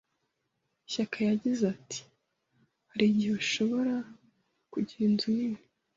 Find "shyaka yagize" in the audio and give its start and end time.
0.91-1.63